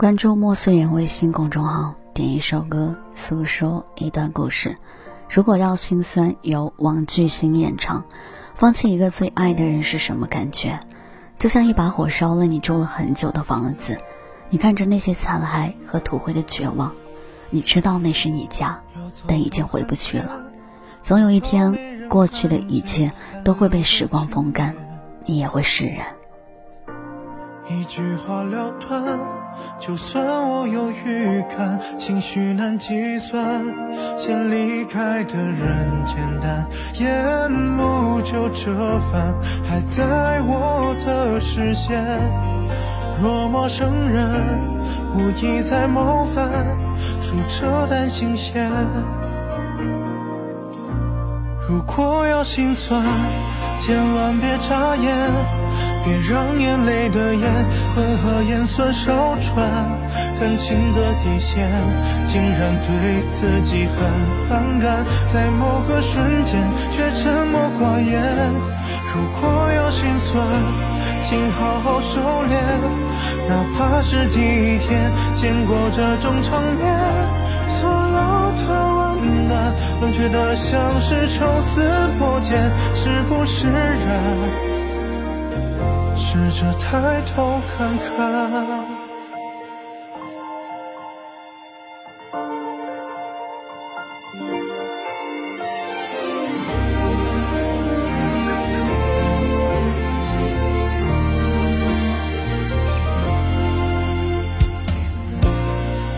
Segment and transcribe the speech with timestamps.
[0.00, 4.74] 关注莫素颜微信公众号，点一首歌，诉说一段故事。
[5.28, 8.02] 如果要心酸，由王巨星演唱。
[8.54, 10.80] 放弃一个最爱的人是什么感觉？
[11.38, 13.98] 就像一把火烧了你住了很久的房子，
[14.48, 16.90] 你看着那些残骸和土灰的绝望，
[17.50, 18.80] 你知道那是你家，
[19.26, 20.40] 但已经回不去了。
[21.02, 23.12] 总有一天，过去的一切
[23.44, 24.74] 都会被时光风干，
[25.26, 26.06] 你也会释然。
[27.70, 29.00] 一句话了断，
[29.78, 33.64] 就算我有预感，情绪难计算。
[34.18, 39.32] 先离开的人简单，沿路就折返，
[39.64, 42.04] 还在我的视线。
[43.22, 44.28] 若陌生人
[45.14, 46.48] 无意在冒犯，
[47.22, 48.68] 数着单心线。
[51.70, 53.00] 如果要心酸，
[53.78, 55.14] 千万别眨眼。
[56.02, 57.42] 别让眼泪的盐
[57.94, 59.68] 混合盐酸烧穿
[60.40, 61.70] 感情的底线，
[62.26, 64.00] 竟然对自己很
[64.48, 66.58] 反感，在某个瞬间
[66.90, 68.20] 却沉默寡言。
[69.14, 70.42] 如果要心酸，
[71.22, 72.56] 请好好收敛，
[73.46, 76.98] 哪怕是第一天见过这种场面，
[77.68, 78.89] 所有的
[79.20, 81.82] 温暖冷却的像是抽丝
[82.18, 83.80] 剥茧，是不是然？
[86.16, 88.08] 试着抬头看看，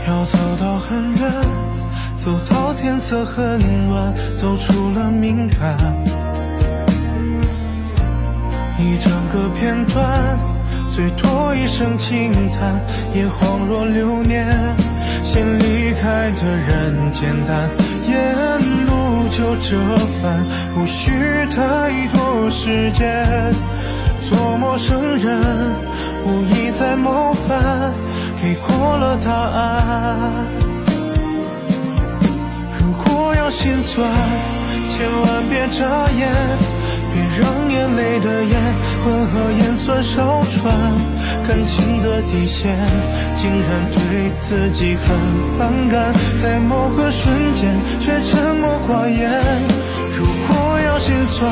[0.06, 1.20] 要走到很远，
[2.24, 3.58] 走到天色很
[3.90, 5.76] 晚，走出了敏感。
[8.78, 10.38] 一整个片段，
[10.88, 12.80] 最多一声轻叹，
[13.12, 14.46] 也恍若流年。
[15.24, 17.68] 先离开的人简单，
[18.06, 19.76] 沿路就折
[20.22, 21.10] 返，无需
[21.50, 23.52] 太多时间。
[24.30, 25.40] 做陌生人，
[26.24, 27.92] 无意在冒犯，
[28.40, 30.71] 给过了答案。
[33.62, 34.10] 心酸，
[34.88, 36.28] 千万别眨眼。
[37.14, 38.60] 别让眼泪的盐
[39.04, 40.74] 混合盐酸烧穿
[41.46, 42.74] 感情的底线，
[43.36, 45.06] 竟然对自己很
[45.56, 46.12] 反感，
[46.42, 49.30] 在某个瞬间却沉默寡言。
[50.16, 51.48] 如果要心酸，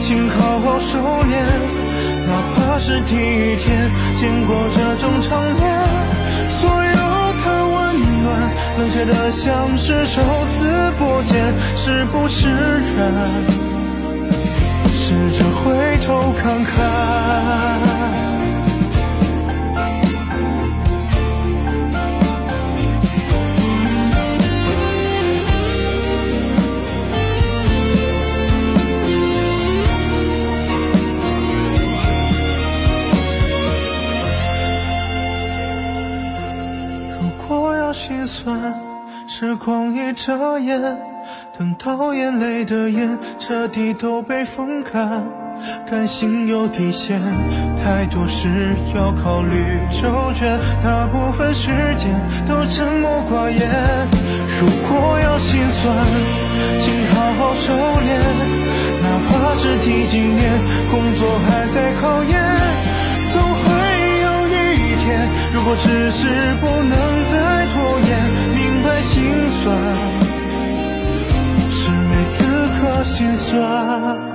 [0.00, 1.32] 请好好收敛，
[2.26, 5.41] 哪怕是第一天见过这种场
[9.02, 10.66] 冷却得像是抽丝
[10.98, 11.36] 剥茧，
[11.76, 12.48] 是不是
[12.96, 13.02] 然？
[14.94, 16.72] 试着回头看看，
[37.20, 38.74] 如果要心酸，
[39.26, 40.80] 时光一眨眼。
[41.56, 45.22] 等到眼泪的眼彻底都被风干，
[45.88, 47.20] 感性有底线，
[47.76, 52.10] 太多事要考虑周全，大部分时间
[52.44, 53.70] 都沉默寡言。
[54.58, 55.94] 如果要心酸，
[56.80, 58.18] 请好好收敛，
[59.00, 60.58] 哪怕是第几年，
[60.90, 62.34] 工作还在考验，
[63.32, 63.62] 总会
[64.22, 66.26] 有一天，如果只是
[66.60, 66.90] 不能
[67.30, 67.41] 再
[69.02, 69.76] 心酸
[71.70, 72.44] 是每次
[72.78, 74.31] 喝，心酸。